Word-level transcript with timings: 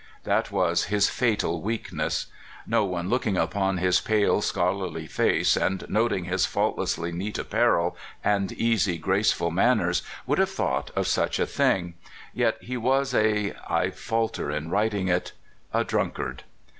That 0.23 0.49
was 0.51 0.85
his 0.85 1.09
fatal 1.11 1.61
weakness. 1.61 2.25
No 2.65 2.83
one 2.85 3.07
looking 3.07 3.37
upon 3.37 3.77
his 3.77 4.01
pale, 4.01 4.41
scholarly 4.41 5.05
face, 5.05 5.55
and 5.55 5.85
noting 5.89 6.25
his 6.25 6.47
fault 6.47 6.75
lessly 6.75 7.13
neat 7.13 7.37
apparel, 7.37 7.95
and 8.23 8.51
easy, 8.53 8.97
graceful 8.97 9.51
manners, 9.51 10.01
would 10.25 10.39
have 10.39 10.49
thought 10.49 10.89
of 10.95 11.05
such 11.05 11.37
a 11.37 11.45
thing. 11.45 11.93
Yet 12.33 12.57
he 12.61 12.77
was 12.77 13.13
a— 13.13 13.53
I 13.81 13.91
falter 13.91 14.49
in 14.49 14.71
writing 14.71 15.07
it— 15.07 15.33
a 15.71 15.83
drunkard. 15.83 16.45